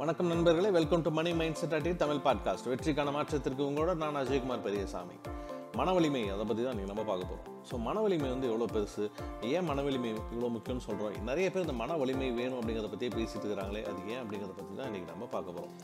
வணக்கம் 0.00 0.28
நண்பர்களே 0.32 0.68
welcome 0.76 1.02
to 1.06 1.10
money 1.16 1.30
mind 1.38 1.58
set 1.60 1.74
அட்டி 1.76 1.90
தமிழ் 2.02 2.20
பாட்காஸ்ட் 2.26 2.68
வெற்றிக்கான 2.70 3.10
மாற்றத்திற்கு 3.16 3.62
உங்களோட 3.66 3.92
நான் 4.02 4.18
அஜயகுமார் 4.20 4.62
பெரியசாமி. 4.66 5.16
மன 5.78 5.92
வலிமை 5.96 6.22
அதை 6.34 6.44
பற்றி 6.48 6.62
தான் 6.66 6.76
நீங்கள் 6.78 6.92
நம்ம 6.92 7.02
பார்க்க 7.08 7.28
போகிறோம் 7.30 7.58
ஸோ 7.68 7.74
மன 7.86 8.00
வலிமை 8.04 8.28
வந்து 8.30 8.46
எவ்வளோ 8.50 8.66
பெருசு? 8.74 9.04
ஏன் 9.50 9.66
மன 9.70 9.82
வலிமை 9.86 10.10
இவ்வளோ 10.32 10.48
முக்கியம்னு 10.56 10.84
சொல்கிறோம் 10.86 11.26
நிறைய 11.28 11.46
பேர் 11.50 11.64
இந்த 11.66 11.76
மன 11.82 11.96
வலிமை 12.02 12.28
வேணும் 12.38 12.58
அப்படிங்கிறத 12.60 12.90
பற்றியே 12.94 13.10
பேசிட்டு 13.18 13.44
இருக்கிறாங்களே 13.44 13.82
அது 13.90 14.00
ஏன் 14.14 14.20
அப்படிங்கிறத 14.22 14.54
பற்றி 14.60 14.74
தான் 14.80 14.88
இன்றைக்கி 14.90 15.08
நம்ம 15.12 15.28
பார்க்க 15.34 15.56
போகிறோம் 15.58 15.74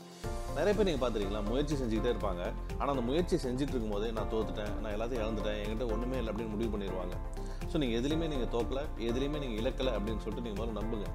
நிறைய 0.57 0.73
பேர் 0.77 0.89
நீங்கள் 0.89 1.03
பார்த்துருக்கீங்களா 1.03 1.43
முயற்சி 1.51 1.75
செஞ்சுக்கிட்டே 1.81 2.11
இருப்பாங்க. 2.13 2.43
ஆனால் 2.79 2.93
அந்த 2.95 3.05
முயற்சி 3.11 3.37
செஞ்சுட்டு 3.45 3.75
இருக்கும்போதே 3.75 4.11
நான் 4.19 4.31
தோத்துட்டேன் 4.35 4.73
நான் 4.81 4.93
எல்லாத்தையும் 4.97 5.23
இழந்துட்டேன் 5.25 5.59
என்கிட்ட 5.63 5.87
ஒன்றுமே 5.95 6.19
இல்லை 6.21 6.31
அப்படின்னு 6.33 6.55
முடிவு 6.55 6.71
பண்ணிடுவாங்க. 6.75 7.15
ஸோ 7.71 7.77
நீங்கள் 7.81 7.99
எதுலேயுமே 8.01 8.27
நீங்கள் 8.33 8.51
தோக்கலை 8.55 8.83
எதுலேயுமே 9.09 9.39
நீங்கள் 9.43 9.59
இழக்கலை 9.61 9.91
அப்படின்னு 9.97 10.21
சொல்லிட்டு 10.23 10.45
நீங்கள் 10.45 10.59
முதல்ல 10.59 10.75
நம்புங்க. 10.79 11.07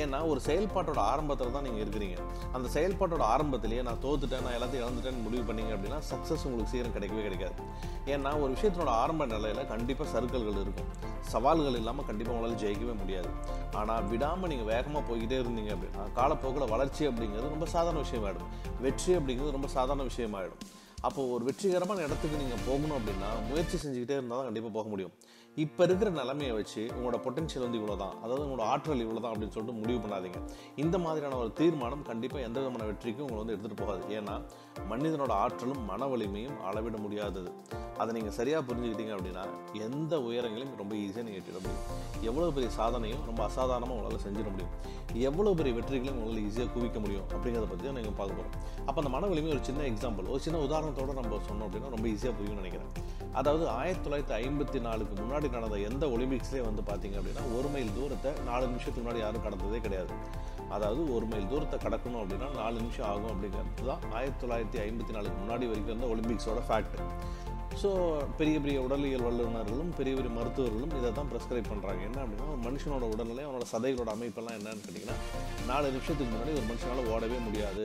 ஏன்னா 0.00 0.18
ஒரு 0.30 0.40
செயல்பாட்டோட 0.46 1.00
ஆரம்பத்தில் 1.12 1.54
தான் 1.56 1.66
நீங்கள் 1.68 1.82
இருக்கிறீங்க. 1.84 2.16
அந்த 2.56 2.66
செயல்பாட்டோட 2.76 3.24
ஆரம்பத்திலேயே 3.34 3.82
நான் 3.88 4.00
தோத்துட்டேன் 4.06 4.44
நான் 4.46 4.56
எல்லாத்தையும் 4.58 4.84
இழந்துட்டேன்னு 4.84 5.24
முடிவு 5.26 5.44
பண்ணீங்க 5.50 5.72
அப்படின்னா 5.76 6.00
சக்ஸஸ் 6.10 6.44
உங்களுக்கு 6.48 6.72
சீக்கிரம் 6.72 6.96
கிடைக்கவே 6.96 7.24
கிடைக்காது. 7.28 7.54
ஏன்னா 8.14 8.32
ஒரு 8.42 8.50
விஷயத்தினோட 8.56 8.92
ஆரம்ப 9.02 9.26
நிலையில் 9.34 9.62
கண்டிப்பாக 9.72 10.08
சர்க்கிள்கள் 10.14 10.60
இருக்கும். 10.64 10.90
சவால்கள் 11.32 11.78
இல்லாமல் 11.80 12.08
கண்டிப்பாக 12.10 12.36
உங்களால் 12.36 12.60
ஜெயிக்கவே 12.64 12.96
முடியாது. 13.02 13.30
ஆனால் 13.80 14.06
விடாமல் 14.12 14.50
நீங்கள் 14.54 14.70
வேகமாக 14.72 15.04
போய்கிட்டே 15.08 15.38
இருந்தீங்க 15.44 15.72
அப்படின்னா 15.76 16.04
காலப்போக்கில் 16.18 16.72
வளர்ச்சி 16.74 17.02
அப்படிங்கிறது 17.12 17.54
ரொம்ப 17.54 17.68
சாதாரண 17.76 18.00
விஷயமாயிடும். 18.06 18.50
வெற்றி 18.86 19.10
அப்படிங்கிறது 19.20 19.56
ரொம்ப 19.58 19.70
சாதாரண 19.78 20.04
விஷயமாயிடும். 20.12 20.62
அப்போ 21.08 21.20
ஒரு 21.34 21.42
வெற்றிகரமான 21.48 22.02
இடத்துக்கு 22.06 22.40
நீங்கள் 22.40 22.64
போகணும் 22.66 22.96
அப்படின்னா 22.96 23.28
முயற்சி 23.50 23.76
செஞ்சுக்கிட்டே 23.82 24.16
இருந்தால் 24.16 24.38
தான் 24.38 24.48
கண்டிப்பாக 24.48 24.72
போக 24.78 24.88
முடியும். 24.92 25.12
இப்போ 25.62 25.82
இருக்கிற 25.86 26.08
நிலைமையை 26.18 26.52
வச்சு 26.56 26.82
உங்களோட 26.96 27.16
பொட்டன்ஷியல் 27.24 27.64
வந்து 27.64 27.78
இவ்வளோ 27.78 27.94
தான் 28.02 28.14
அதாவது 28.22 28.42
உங்களோட 28.44 28.64
ஆற்றல் 28.72 29.02
இவ்வளோ 29.04 29.20
தான் 29.22 29.32
அப்படின்னு 29.32 29.54
சொல்லிட்டு 29.54 29.80
முடிவு 29.80 29.98
பண்ணாதீங்க. 30.02 30.38
இந்த 30.82 30.96
மாதிரியான 31.04 31.38
ஒரு 31.42 31.50
தீர்மானம் 31.60 32.04
கண்டிப்பாக 32.10 32.44
எந்த 32.48 32.58
விதமான 32.62 32.84
வெற்றிக்கும் 32.90 33.24
உங்களை 33.26 33.40
வந்து 33.42 33.54
எடுத்துகிட்டு 33.54 33.80
போகாது. 33.82 34.02
ஏன்னா 34.18 34.34
மனிதனோட 34.90 35.32
ஆற்றலும் 35.44 35.82
மன 35.90 36.06
வலிமையும் 36.12 36.58
அளவிட 36.68 36.96
முடியாதது. 37.04 37.50
அதை 38.00 38.10
நீங்கள் 38.16 38.36
சரியாக 38.38 38.62
புரிஞ்சுக்கிட்டீங்க 38.68 39.14
அப்படின்னா 39.16 39.44
எந்த 39.86 40.12
உயரங்களையும் 40.28 40.76
ரொம்ப 40.82 40.94
ஈஸியாக 41.04 41.26
நீங்கள் 41.28 41.42
எட்டிட 41.42 41.58
முடியும். 41.64 41.84
எவ்வளோ 42.30 42.50
பெரிய 42.58 42.70
சாதனையும் 42.78 43.24
ரொம்ப 43.30 43.42
அசாதாரணமாக 43.48 43.96
உங்களால் 43.98 44.24
செஞ்சிட 44.26 44.48
முடியும். 44.54 44.72
எவ்வளோ 45.28 45.54
பெரிய 45.60 45.74
வெற்றிகளையும் 45.78 46.20
உங்களால் 46.20 46.44
ஈஸியாக 46.48 46.70
குவிக்க 46.76 46.98
முடியும் 47.06 47.26
அப்படிங்கிறத 47.34 47.68
பற்றி 47.72 47.86
தான் 47.88 47.98
நீங்கள் 48.00 48.18
பார்க்க 48.20 48.38
போகிறோம் 48.38 48.54
அப்போ 48.88 48.98
அந்த 49.02 49.12
மன 49.16 49.28
வலிமை 49.32 49.52
ஒரு 49.56 49.64
சின்ன 49.70 49.88
எக்ஸாம்பிள் 49.92 50.30
ஒரு 50.34 50.42
சின்ன 50.46 50.60
உதாரணத்தோடு 50.68 51.18
நம்ம 51.20 51.42
சொன்னோம் 51.50 51.66
அப்படின்னா 51.68 51.94
ரொம்ப 51.96 52.08
ஈஸியாக 52.14 52.36
புரியும்னு 52.38 52.62
நினைக்கிறேன். 52.62 52.92
அதாவது 53.38 53.64
ஆயிரத்தி 53.68 54.04
தொள்ளாயிரத்தி 54.04 54.34
ஐம்பத்தி 54.44 54.78
நாலுக்கு 54.86 55.14
முன்னாடி 55.20 55.48
நடந்த 55.56 55.76
எந்த 55.88 56.04
ஒலிம்பிக்ஸ்லேயே 56.06 56.62
வந்து 56.68 56.82
பார்த்தீங்க 56.88 57.16
அப்படின்னா 57.20 57.44
ஒரு 57.56 57.68
மைல் 57.74 57.92
தூரத்தை 57.98 58.30
நாலு 58.48 58.64
நிமிஷத்துக்கு 58.66 59.04
முன்னாடி 59.04 59.22
யாரும் 59.24 59.44
கடந்ததே 59.46 59.80
கிடையாது. 59.86 60.14
அதாவது 60.76 61.02
ஒரு 61.14 61.26
மைல் 61.26 61.50
தூரத்தை 61.52 61.78
கடக்கணும் 61.84 62.20
அப்படின்னா 62.22 62.48
நாலு 62.62 62.76
நிமிஷம் 62.80 63.08
ஆகும் 63.12 63.30
அப்படிங்கிறது 63.32 63.86
தான் 63.90 64.02
ஆயிரத்தி 64.18 64.40
தொள்ளாயிரத்தி 64.42 64.80
ஐம்பத்தி 64.86 65.14
நாலுக்கு 65.16 65.38
முன்னாடி 65.42 65.66
வரைக்கும் 65.70 65.92
இருந்த 65.92 66.08
ஒலிம்பிக்ஸோட 66.14 66.62
ஃபேக்ட் 66.68 66.98
ஸோ 67.82 67.90
பெரிய 68.38 68.56
பெரிய 68.62 68.78
உடலியல் 68.86 69.24
வல்லுநர்களும் 69.26 69.90
பெரிய 69.98 70.12
பெரிய 70.16 70.30
மருத்துவர்களும் 70.38 70.94
இதை 70.98 71.10
தான் 71.18 71.28
ப்ரெஸ்கிரைப் 71.32 71.70
பண்ணுறாங்க 71.72 72.02
என்ன 72.08 72.18
அப்படின்னா 72.22 72.48
ஒரு 72.54 72.62
மனுஷனோட 72.66 73.04
உடல்நிலை 73.14 73.44
அவனோட 73.46 73.66
சதைகளோட 73.72 74.10
அமைப்பெல்லாம் 74.16 74.56
என்னன்னு 74.58 74.82
கேட்டிங்கன்னா 74.86 75.16
நாலு 75.70 75.92
நிமிஷத்துக்கு 75.96 76.32
முன்னாடி 76.32 76.52
ஒரு 76.58 76.66
மனுஷனால் 76.70 77.10
ஓடவே 77.14 77.38
முடியாது. 77.46 77.84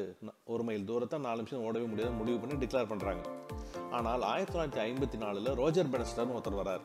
ஒரு 0.54 0.64
மைல் 0.70 0.90
தூரத்தை 0.90 1.20
நாலு 1.28 1.40
நிமிஷம் 1.42 1.68
ஓடவே 1.70 1.88
முடியாது 1.94 2.20
முடிவு 2.22 2.40
பண்ணி 2.44 2.58
டிக்ளேர் 2.64 2.92
பண்ணுறாங்க 2.94 3.24
ஆனால் 3.98 4.26
ஆயிரத்தி 4.32 4.54
தொள்ளாயிரத்தி 4.54 4.84
ஐம்பத்தி 4.88 5.18
நாலில் 5.24 5.56
ரோஜர் 5.62 5.92
பெனஸ்டர்னு 5.94 6.36
ஒருத்தர் 6.38 6.60
வரார். 6.62 6.84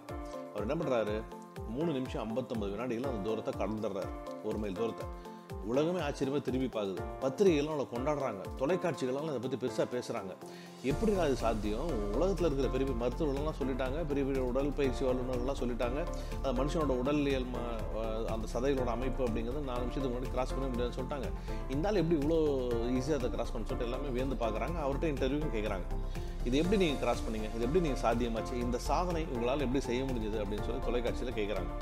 அவர் 0.53 0.67
என்ன 0.67 0.77
பண்ணுறாரு 0.83 1.17
மூணு 1.75 1.91
நிமிஷம் 1.97 2.23
ஐம்பத்தொம்பது 2.27 2.73
வினாடிகள் 2.75 3.11
அந்த 3.11 3.25
தூரத்தை 3.27 3.53
கடந்துடுறாரு 3.62 4.12
ஒரு 4.48 4.56
மைல் 4.62 4.81
தூரத்தை. 4.83 5.06
உலகமே 5.71 6.01
ஆச்சரியமாக 6.06 6.43
திரும்பி 6.47 6.69
பார்க்குது 6.75 7.05
பத்திரிகைகளும் 7.23 7.73
அவளை 7.73 7.84
கொண்டாடுறாங்க. 7.93 8.43
தொலைக்காட்சிகளெல்லாம் 8.61 9.31
அதை 9.33 9.41
பற்றி 9.45 9.59
பெருசாக 9.62 9.87
பேசுகிறாங்க 9.95 10.33
எப்படி 10.91 11.12
அது 11.25 11.34
சாத்தியம்? 11.43 11.91
உலகத்தில் 12.17 12.47
இருக்கிற 12.48 12.69
பெரிய 12.75 12.87
பெரிய 12.89 12.98
மருத்துவர்கள்லாம் 13.03 13.59
சொல்லிட்டாங்க. 13.61 13.98
பெரிய 14.10 14.25
பெரிய 14.28 14.43
உடற்பயிற்சி 14.50 15.03
வல்லுநர்கள்லாம் 15.09 15.60
சொல்லிட்டாங்க. 15.62 16.00
அது 16.43 16.53
மனுஷனோட 16.60 16.94
உடலியல் 17.03 17.47
அந்த 18.34 18.47
சதைகளோட 18.55 18.91
அமைப்பு 18.97 19.22
அப்படிங்கிறது 19.27 19.69
நாலு 19.71 19.84
நிமிஷத்துக்கு 19.84 20.15
முன்னாடி 20.15 20.33
கிராஸ் 20.37 20.55
பண்ண 20.55 20.69
முடியாதுன்னு 20.72 20.99
சொல்லிட்டாங்க. 20.99 21.31
இந்த 21.77 21.89
ஆள் 21.91 22.00
எப்படி 22.03 22.19
இவ்வளோ 22.21 22.41
ஈஸியாக 22.99 23.21
அதை 23.21 23.31
கிராஸ் 23.37 23.55
பண்ண 23.55 23.66
சொல்லிட்டு 23.71 23.89
எல்லாமே 23.91 24.15
வியந்து 24.19 24.43
பார்க்குறாங்க 24.44 24.78
அவர்கிட்ட 24.87 25.12
இன்டர்வியூ 25.15 25.50
கேட்குறாங்க 25.56 25.87
இது 26.49 26.56
எப்படி 26.62 26.77
நீங்கள் 26.83 27.01
கிராஸ் 27.03 27.25
பண்ணீங்க? 27.25 27.49
இது 27.56 27.65
எப்படி 27.67 27.81
நீங்கள் 27.87 28.03
சாத்தியமாச்சு? 28.05 28.55
இந்த 28.65 28.78
சாதனை 28.89 29.23
உங்களால் 29.34 29.65
எப்படி 29.67 29.81
செய்ய 29.89 30.03
முடிஞ்சது 30.11 30.39
அப்படின்னு 30.43 30.67
சொல்லி 30.69 30.83
தொலைக்காட்சியில் 30.89 31.39
கேட்குறாங்க 31.39 31.73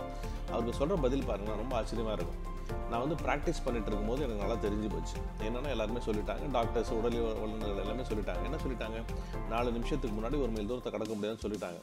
அவருக்கு 0.53 0.79
சொல்கிற 0.79 0.97
பதில் 1.05 1.27
பாருங்கன்னா 1.31 1.57
ரொம்ப 1.63 1.75
ஆச்சரியமாக 1.81 2.15
இருக்கும். 2.19 2.39
நான் 2.91 3.03
வந்து 3.05 3.17
ப்ராக்டிஸ் 3.25 3.63
பண்ணிட்டு 3.65 3.89
இருக்கும்போது 3.91 4.23
எனக்கு 4.25 4.43
நல்லா 4.45 4.57
தெரிஞ்சு 4.65 4.89
போச்சு. 4.95 5.17
என்னென்னா 5.47 5.71
எல்லாருமே 5.75 6.01
சொல்லிட்டாங்க. 6.09 6.45
டாக்டர்ஸ் 6.57 6.93
உடல் 6.99 7.19
வல்லுநர்கள் 7.43 7.83
எல்லாமே 7.85 8.07
சொல்லிட்டாங்க. 8.11 8.43
என்ன 8.49 8.59
சொல்லிட்டாங்க? 8.65 8.99
நாலு 9.53 9.69
நிமிஷத்துக்கு 9.77 10.17
முன்னாடி 10.19 10.39
ஒரு 10.45 10.53
மைல் 10.57 10.71
தூரத்தை 10.73 10.93
கடக்க 10.97 11.13
முடியாதுன்னு 11.19 11.45
சொல்லிட்டாங்க. 11.47 11.81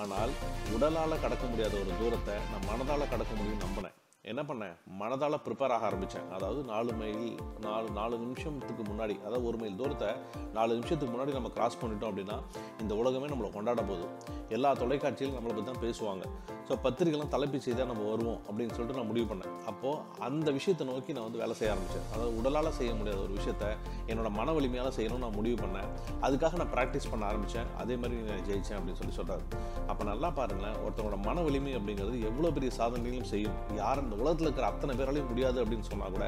ஆனால் 0.00 0.34
உடலால் 0.76 1.22
கடக்க 1.26 1.46
முடியாத 1.54 1.74
ஒரு 1.82 1.92
தூரத்தை 2.02 2.36
நான் 2.52 2.68
மனதால் 2.70 3.12
கடக்க 3.14 3.32
முடியும்னு 3.40 3.64
நம்பினேன். 3.66 3.96
என்ன 4.30 4.40
பண்ணேன்? 4.48 4.74
மனதால் 4.98 5.36
ப்ரிப்பேர் 5.44 5.72
ஆக 5.76 5.84
ஆரம்பித்தேன் 5.86 6.26
அதாவது 6.34 6.60
நாலு 6.72 6.90
மைல் 6.98 7.24
நாலு 7.64 7.86
நாலு 7.96 8.14
நிமிஷத்துக்கு 8.24 8.84
முன்னாடி 8.90 9.14
அதாவது 9.24 9.46
ஒரு 9.50 9.56
மைல் 9.62 9.78
தூரத்தை 9.80 10.10
நாலு 10.56 10.72
நிமிஷத்துக்கு 10.78 11.12
முன்னாடி 11.14 11.32
நம்ம 11.36 11.48
கிராஸ் 11.56 11.78
பண்ணிட்டோம் 11.80 12.10
அப்படின்னா 12.10 12.36
இந்த 12.82 12.92
உலகமே 13.00 13.30
நம்மளை 13.32 13.50
கொண்டாட 13.56 13.82
போகுது. 13.88 14.06
எல்லா 14.56 14.70
தொலைக்காட்சியிலும் 14.82 15.36
நம்மளை 15.38 15.54
பற்றி 15.54 15.70
தான் 15.70 15.82
பேசுவாங்க. 15.86 16.24
ஸோ 16.68 16.76
பத்திரிகைலாம் 16.84 17.32
தலைப்பு 17.34 17.60
செய்தால் 17.66 17.90
நம்ம 17.92 18.04
வருவோம் 18.10 18.38
அப்படின்னு 18.46 18.74
சொல்லிட்டு 18.76 18.98
நான் 18.98 19.10
முடிவு 19.10 19.26
பண்ணேன். 19.32 19.56
அப்போது 19.72 19.98
அந்த 20.28 20.48
விஷயத்தை 20.58 20.86
நோக்கி 20.92 21.16
நான் 21.16 21.26
வந்து 21.28 21.42
வேலை 21.42 21.56
செய்ய 21.60 21.72
ஆரம்பித்தேன் 21.74 22.06
அதாவது 22.12 22.32
உடலால் 22.40 22.70
செய்ய 22.78 22.92
முடியாத 23.00 23.20
ஒரு 23.26 23.34
விஷயத்த 23.40 23.64
என்னோடய 24.10 24.32
மன 24.38 24.54
வலிமையால் 24.58 24.94
செய்யணும்னு 24.98 25.24
நான் 25.26 25.36
முடிவு 25.40 25.58
பண்ணேன். 25.64 25.90
அதுக்காக 26.28 26.62
நான் 26.62 26.72
ப்ராக்டிஸ் 26.76 27.10
பண்ண 27.14 27.26
ஆரம்பித்தேன் 27.32 27.74
அதே 27.84 27.96
மாதிரி 28.04 28.22
நான் 28.30 28.46
ஜெயித்தேன் 28.50 28.78
அப்படின்னு 28.78 29.00
சொல்லி 29.02 29.16
சொல்கிறாரு 29.20 29.44
அப்போ 29.90 30.02
நல்லா 30.12 30.30
பாருங்களேன் 30.40 30.78
ஒருத்தவங்களோட 30.84 31.20
மன 31.28 31.36
வலிமை 31.48 31.74
அப்படிங்கிறது 31.80 32.24
எவ்வளோ 32.30 32.54
பெரிய 32.58 32.72
சாதனைகளும் 32.80 33.30
செய்யும். 33.34 33.58
யாரும் 33.82 34.10
இந்த 34.12 34.22
உலகத்தில் 34.24 34.46
இருக்கிற 34.48 34.66
அத்தனை 34.70 34.92
பேராலையும் 34.96 35.28
முடியாது 35.32 35.58
அப்படின்னு 35.62 35.86
சொன்னால் 35.90 36.14
கூட 36.14 36.24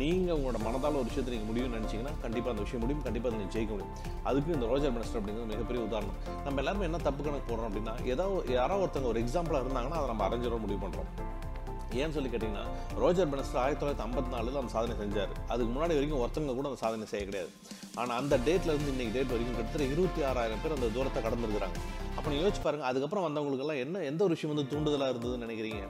நீங்கள் 0.00 0.36
உங்களோட 0.36 0.58
மனதால் 0.66 0.98
ஒரு 1.00 1.08
விஷயத்தை 1.10 1.30
நீங்கள் 1.34 1.50
முடியும்னு 1.50 1.78
நினச்சிங்கன்னா 1.78 2.12
கண்டிப்பாக 2.24 2.52
அந்த 2.54 2.64
விஷயம் 2.66 2.82
முடியும். 2.84 3.02
கண்டிப்பாக 3.06 3.30
அதை 3.30 3.38
நீங்கள் 3.40 3.54
ஜெயிக்க 3.56 3.72
முடியும். 3.74 3.94
அதுக்கு 4.28 4.54
இந்த 4.56 4.66
ரோஜர் 4.72 4.94
மினிஸ்டர் 4.96 5.20
அப்படிங்கிறது 5.20 5.52
மிகப்பெரிய 5.52 5.82
உதாரணம். 5.88 6.18
நம்ம 6.46 6.60
எல்லாருமே 6.62 6.88
என்ன 6.90 7.00
தப்பு 7.08 7.24
கணக்கு 7.26 7.48
போடுறோம் 7.50 7.70
அப்படின்னா 7.70 7.94
ஏதாவது 8.12 8.58
யாரோ 8.58 8.76
ஒருத்தவங்க 8.84 9.12
ஒரு 9.14 9.22
எக்ஸாம்பிளாக 9.24 9.64
இருந்தாங்கன்னா 9.64 9.98
அதை 10.00 10.08
நம்ம 10.12 10.26
அரைஞ்சிட 10.28 10.58
முடிவு 10.66 10.80
பண்ணுறோம் 10.84 11.10
ஏன்னு 12.02 12.14
சொல்லி 12.14 12.30
கேட்டிங்கன்னா 12.30 12.62
ரோஜர் 13.00 13.28
பெனஸ்டர் 13.32 13.60
ஆயிரத்தி 13.62 13.80
தொள்ளாயிரத்தி 13.80 14.04
ஐம்பத்தி 14.06 14.30
நாலில் 14.34 14.56
அந்த 14.60 14.72
சாதனை 14.76 14.94
செஞ்சார். 15.02 15.34
அதுக்கு 15.52 15.70
முன்னாடி 15.74 15.96
வரைக்கும் 15.96 16.22
ஒருத்தவங்க 16.22 16.54
கூட 16.58 16.68
அந்த 16.70 16.80
சாதனை 16.84 17.06
செய்ய 17.10 17.24
கிடையாது. 17.28 17.50
ஆனால் 18.00 18.16
அந்த 18.20 18.34
டேட்ல 18.46 18.72
இருந்து 18.72 18.92
இன்னைக்கு 18.94 19.14
டேட் 19.16 19.32
வரைக்கும் 19.34 19.58
கிட்டத்தட்ட 19.58 19.86
இருபத்தி 19.94 20.22
ஆறாயிரம் 20.30 20.62
பேர் 20.62 20.76
அந்த 20.78 20.88
தூரத்தை 20.96 21.22
கடந்துருக்குறாங்க. 21.26 21.78
அப்போ 22.16 22.26
நீங்கள் 22.30 22.44
யோசிச்சு 22.44 22.64
பாருங்க 22.66 22.86
அதுக்கப்புறம் 22.90 23.26
வந்தவங்களுக்கெல்லாம் 23.26 23.82
என்ன 23.84 24.02
எந்த 24.10 24.20
ஒரு 24.26 24.34
விஷயம் 24.36 24.52
வந்து 24.54 24.70
தூண்டுதலாக 24.72 25.12
இருந்ததுன்னு 25.14 25.46
நினைக்கிறீங்க? 25.46 25.82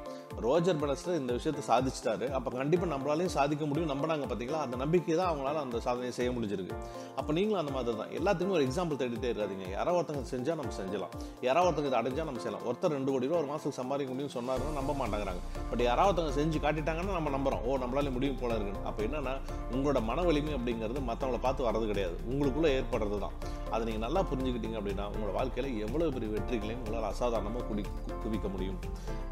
ரோஜர் 0.47 0.79
பெனஸ்டர் 0.83 1.19
இந்த 1.21 1.33
விஷயத்தை 1.39 1.63
சாதிச்சிட்டாரு. 1.71 2.27
அப்போ 2.37 2.51
கண்டிப்பாக 2.51 2.91
நம்மளாலையும் 2.93 3.35
சாதிக்க 3.37 3.67
முடியும். 3.71 3.91
நம்பினாங்க 3.93 4.27
பார்த்தீங்களா 4.31 4.61
அந்த 4.67 4.77
நம்பிக்கை 4.77 5.17
தான் 5.21 5.31
அவங்களால 5.31 5.61
அந்த 5.67 5.81
சாதனையை 5.87 6.13
செய்ய 6.19 6.31
முடிஞ்சிருக்கு. 6.37 6.77
அப்போ 7.19 7.31
நீங்களும் 7.39 7.61
அந்த 7.63 7.73
மாதிரி 7.77 7.97
தான். 8.01 8.13
எல்லாத்துக்குமே 8.19 8.57
ஒரு 8.59 8.67
எக்ஸாம்பிள் 8.69 9.01
தேடிட்டே 9.03 9.31
இருக்காதிங்க 9.33 9.69
யாராவது 9.77 9.99
ஒருத்தங்க 10.01 10.31
செஞ்சால் 10.35 10.59
நம்ம 10.61 10.75
செஞ்சலாம். 10.81 11.15
யாராவது 11.49 11.69
ஒருத்தங்க 11.69 11.91
இதை 11.93 12.01
அடைஞ்சால் 12.03 12.29
நம்ம 12.31 12.43
செய்யலாம். 12.45 12.67
ஒருத்தர் 12.71 12.97
ரெண்டு 12.99 13.13
கோடி 13.13 13.29
ரூபா 13.31 13.41
ஒரு 13.43 13.51
மாதத்துக்கு 13.53 13.81
சம்பாதிக்க 13.81 14.13
முடியும்னு 14.15 14.37
சொன்னாருன்னா 14.39 14.75
நம்ப 14.81 14.93
மாட்டேங்கிறாங்க. 15.01 15.43
பட் 15.71 15.85
யாராவது 15.89 16.11
ஒருத்தவங்க 16.13 16.37
செஞ்சு 16.41 16.61
காட்டிட்டாங்கன்னா 16.67 17.17
நம்ம 17.19 17.35
நம்புறோம். 17.37 17.65
ஓ 17.67 17.79
நம்மளால 17.85 18.13
முடியும் 18.19 18.41
போல 18.43 18.55
இருக்குன்னு. 18.59 18.87
அப்போ 18.91 19.03
என்னன்னா 19.09 19.35
உங்களோட 19.75 20.03
மன 20.11 20.23
வலிமை 20.31 20.55
அப்படிங்கிறது 20.59 21.03
மற்றவங்கள 21.11 21.41
பார்த்து 21.47 21.69
வரது 21.71 21.87
கிடையாது. 21.93 22.17
உங்களுக்குள்ளே 22.33 22.73
ஏற்படுறது 22.79 23.19
தான். 23.27 23.37
அதை 23.73 23.83
நீங்கள் 23.89 24.05
நல்லா 24.07 24.21
புரிஞ்சுக்கிட்டீங்க 24.31 24.79
அப்படின்னா 24.81 25.07
உங்களோட 25.13 25.33
வாழ்க்கையில் 25.39 25.81
எவ்வளோ 25.87 26.09
பெரிய 26.17 26.31
வெற்றிகளையும் 26.35 26.83
உங்களால் 26.83 27.09
அசாதாரணமாக 27.13 27.65
குடி 27.71 27.85
குவிக்க 28.25 28.49
முடியும். 28.55 28.79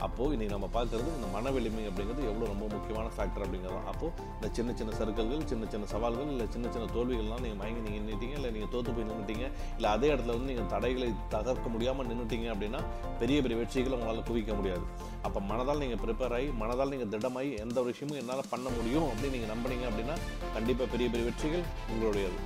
அப்போது 0.07 0.33
இன்றைக்கி 0.35 0.55
நம்ம 0.55 0.69
பார்க்குறது 0.77 1.11
இந்த 1.19 1.29
மன 1.35 1.51
வலிமை 1.57 1.85
அப்படிங்கிறது 1.91 2.23
எவ்வளோ 2.31 2.47
ரொம்ப 2.53 2.65
முக்கியமான 2.75 3.07
ஃபேக்டர் 3.17 3.45
அப்படிங்கிறது. 3.45 3.81
அப்போது 3.93 4.13
இந்த 4.37 4.49
சின்ன 4.57 4.71
சின்ன 4.81 4.93
சர்க்கிள்கள் 5.01 5.47
சின்ன 5.53 5.69
சின்ன 5.75 5.87
சவால்கள் 5.95 6.33
இல்லை 6.35 6.47
சின்ன 6.55 6.67
சின்ன 6.75 6.87
தோல்விகள்லாம் 6.97 7.43
நீங்கள் 7.45 7.61
மயங்கி 7.63 7.83
நீங்கள் 7.87 8.03
நின்றுட்டீங்க 8.03 8.37
இல்லை 8.41 8.51
நீங்கள் 8.57 8.73
தோற்று 8.75 8.95
போய் 8.97 9.09
நின்றுட்டீங்க 9.11 9.47
இல்லை 9.77 9.91
அதே 9.97 10.09
இடத்துல 10.15 10.35
வந்து 10.37 10.51
நீங்கள் 10.53 10.71
தடைகளை 10.75 11.09
தகர்க்க 11.37 11.75
முடியாமல் 11.75 12.09
நின்றுட்டீங்க 12.11 12.49
அப்படின்னா 12.55 12.83
பெரிய 13.23 13.39
பெரிய 13.47 13.59
வெற்றிகளை 13.63 13.97
உங்களால் 13.99 14.29
குவிக்க 14.31 14.55
முடியாது. 14.61 14.85
அப்போ 15.27 15.41
மனதால் 15.51 15.83
நீங்கள் 15.85 16.03
ப்ரிப்பேர் 16.05 16.35
ஆகி 16.39 16.49
மனதால் 16.63 16.93
நீங்கள் 16.95 17.13
திடமாகி 17.15 17.51
எந்த 17.65 17.77
ஒரு 17.83 17.91
விஷயமும் 17.93 18.21
என்னால் 18.23 18.49
பண்ண 18.53 18.69
முடியும் 18.77 19.09
அப்படின்னு 19.11 19.35
நீங்கள் 19.37 19.53
நம்பினீங்க 19.55 19.87
அப்படின்னா 19.91 20.17
கண்டிப்பாக 20.57 20.89
பெரிய 20.95 21.09
பெரிய 21.13 21.25
வெற்றிகள் 21.31 21.65
உங்களுடையது. 21.93 22.39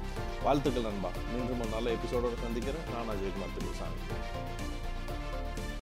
வாழ்த்துக்கள் 0.44 0.88
நண்பா. 0.88 1.10
மீண்டும் 1.32 1.62
ஒரு 1.86 1.88
நல்ல 1.88 1.98
எபிசோடோட 1.98 2.36
சந்திக்கிறேன் 2.42 2.86
நான் 2.92 3.10
அஜய்குமார் 3.12 3.52
திருசாமி 3.56 4.65